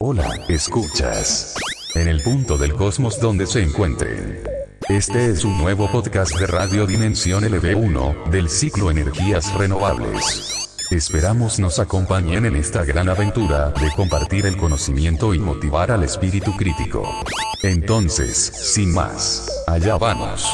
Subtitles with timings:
[0.00, 1.56] Hola, escuchas.
[1.96, 4.44] En el punto del cosmos donde se encuentren.
[4.88, 10.54] Este es un nuevo podcast de Radio Dimensión LV1, del ciclo Energías Renovables.
[10.92, 16.56] Esperamos nos acompañen en esta gran aventura de compartir el conocimiento y motivar al espíritu
[16.56, 17.02] crítico.
[17.64, 20.48] Entonces, sin más, allá vamos.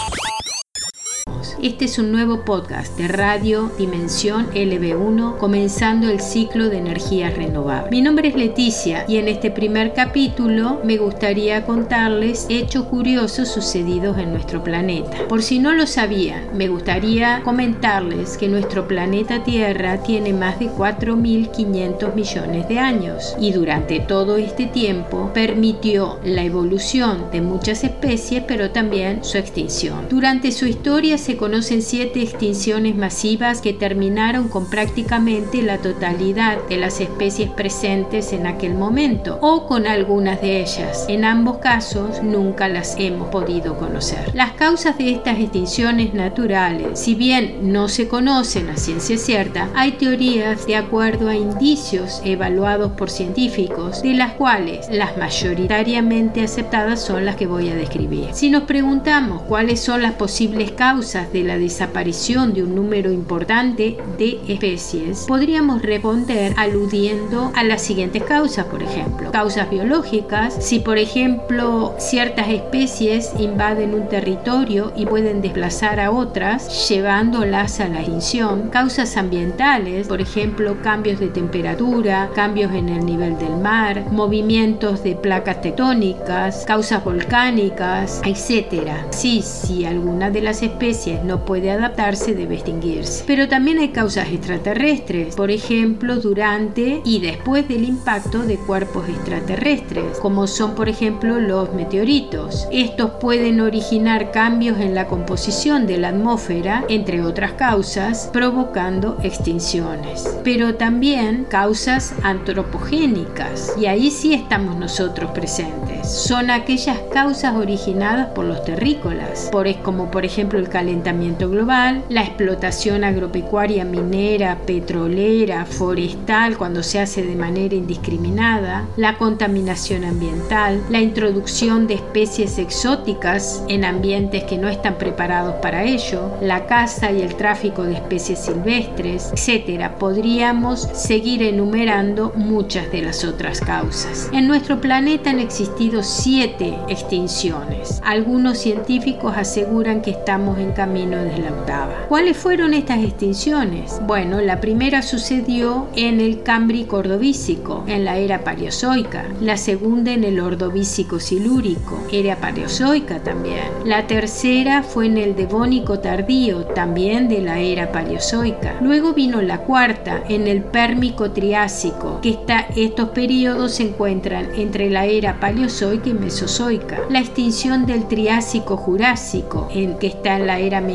[1.64, 7.90] Este es un nuevo podcast de Radio Dimensión LB1 comenzando el ciclo de energías renovables.
[7.90, 14.18] Mi nombre es Leticia y en este primer capítulo me gustaría contarles hechos curiosos sucedidos
[14.18, 15.26] en nuestro planeta.
[15.26, 20.67] Por si no lo sabían, me gustaría comentarles que nuestro planeta Tierra tiene más de
[20.67, 28.42] 4.500 millones de años y durante todo este tiempo permitió la evolución de muchas especies
[28.46, 30.11] pero también su extinción.
[30.11, 36.58] Durante su historia se conoce conocen siete extinciones masivas que terminaron con prácticamente la totalidad
[36.69, 41.06] de las especies presentes en aquel momento o con algunas de ellas.
[41.09, 44.34] En ambos casos nunca las hemos podido conocer.
[44.34, 49.93] Las causas de estas extinciones naturales, si bien no se conocen a ciencia cierta, hay
[49.93, 57.25] teorías de acuerdo a indicios evaluados por científicos, de las cuales las mayoritariamente aceptadas son
[57.25, 58.31] las que voy a describir.
[58.33, 63.97] Si nos preguntamos cuáles son las posibles causas de la desaparición de un número importante
[64.19, 69.31] de especies, podríamos responder aludiendo a las siguientes causas, por ejemplo.
[69.31, 76.89] Causas biológicas, si por ejemplo ciertas especies invaden un territorio y pueden desplazar a otras,
[76.89, 78.70] llevándolas a la extinción.
[78.70, 85.15] Causas ambientales, por ejemplo cambios de temperatura, cambios en el nivel del mar, movimientos de
[85.15, 88.91] placas tectónicas, causas volcánicas, etc.
[89.11, 93.25] Si alguna de las especies no puede adaptarse debe extinguirse.
[93.27, 100.19] Pero también hay causas extraterrestres, por ejemplo, durante y después del impacto de cuerpos extraterrestres,
[100.19, 102.69] como son por ejemplo los meteoritos.
[102.71, 110.39] Estos pueden originar cambios en la composición de la atmósfera, entre otras causas, provocando extinciones.
[110.44, 116.11] Pero también causas antropogénicas, y ahí sí estamos nosotros presentes.
[116.11, 122.22] Son aquellas causas originadas por los terrícolas, por, como por ejemplo el calentamiento global, la
[122.22, 131.00] explotación agropecuaria, minera, petrolera, forestal cuando se hace de manera indiscriminada, la contaminación ambiental, la
[131.00, 137.22] introducción de especies exóticas en ambientes que no están preparados para ello, la caza y
[137.22, 139.91] el tráfico de especies silvestres, etc.
[139.98, 144.28] Podríamos seguir enumerando muchas de las otras causas.
[144.32, 148.00] En nuestro planeta han existido siete extinciones.
[148.04, 152.06] Algunos científicos aseguran que estamos en camino de la octava.
[152.09, 154.00] ¿Cuáles fueron estas extinciones?
[154.06, 159.26] Bueno, la primera sucedió en el Cámbrico Ordovícico, en la era Paleozoica.
[159.41, 163.64] La segunda en el Ordovícico Silúrico, era Paleozoica también.
[163.84, 168.76] La tercera fue en el Devónico Tardío, también de la era Paleozoica.
[168.81, 174.88] Luego vino la cuarta, en el Pérmico Triásico, que está, estos periodos se encuentran entre
[174.88, 176.98] la era Paleozoica y Mesozoica.
[177.10, 180.94] La extinción del Triásico Jurásico, en, que está en la era mesozoica,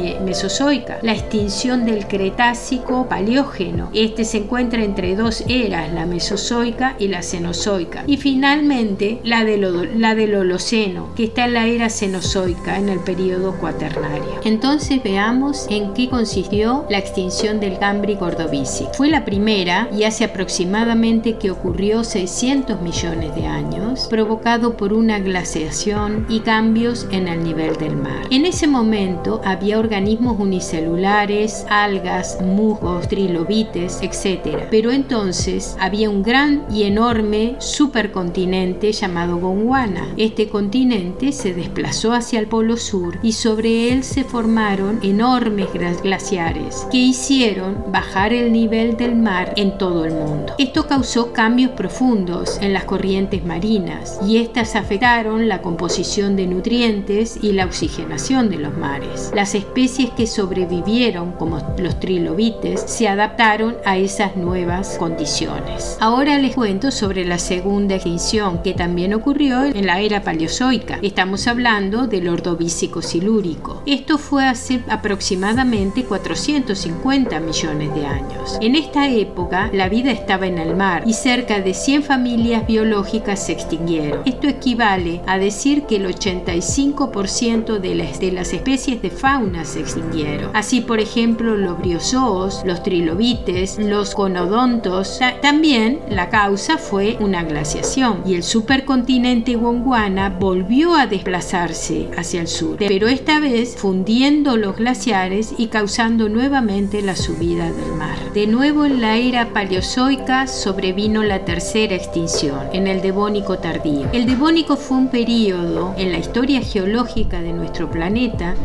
[1.01, 3.89] la extinción del Cretácico Paleógeno.
[3.93, 8.03] Este se encuentra entre dos eras, la Mesozoica y la Cenozoica.
[8.07, 12.99] Y finalmente la del, la del Holoceno, que está en la era Cenozoica, en el
[12.99, 14.39] periodo cuaternario.
[14.43, 18.93] Entonces veamos en qué consistió la extinción del Cámbrico Ordovícico.
[18.93, 25.19] Fue la primera y hace aproximadamente que ocurrió 600 millones de años, provocado por una
[25.19, 28.27] glaciación y cambios en el nivel del mar.
[28.29, 34.67] En ese momento había organismos unicelulares, algas, musgos, trilobites, etc.
[34.69, 40.13] Pero entonces había un gran y enorme supercontinente llamado Gondwana.
[40.15, 45.69] Este continente se desplazó hacia el polo sur y sobre él se formaron enormes
[46.03, 50.53] glaciares que hicieron bajar el nivel del mar en todo el mundo.
[50.59, 57.39] Esto causó cambios profundos en las corrientes marinas y estas afectaron la composición de nutrientes
[57.41, 59.31] y la oxigenación de los mares.
[59.33, 65.97] Las especies especies que sobrevivieron, como los trilobites, se adaptaron a esas nuevas condiciones.
[66.01, 70.99] Ahora les cuento sobre la segunda extinción que también ocurrió en la era paleozoica.
[71.01, 73.81] Estamos hablando del ordovícico silúrico.
[73.85, 78.57] Esto fue hace aproximadamente 450 millones de años.
[78.59, 83.45] En esta época la vida estaba en el mar y cerca de 100 familias biológicas
[83.45, 84.23] se extinguieron.
[84.25, 89.79] Esto equivale a decir que el 85% de las, de las especies de fauna se
[89.79, 90.51] extinguieron.
[90.53, 95.19] Así, por ejemplo, los briozoos, los trilobites, los conodontos.
[95.41, 102.47] También la causa fue una glaciación y el supercontinente Gondwana volvió a desplazarse hacia el
[102.47, 108.17] sur, pero esta vez fundiendo los glaciares y causando nuevamente la subida del mar.
[108.33, 114.07] De nuevo en la era paleozoica sobrevino la tercera extinción, en el Devónico tardío.
[114.11, 118.55] El Devónico fue un periodo en la historia geológica de nuestro planeta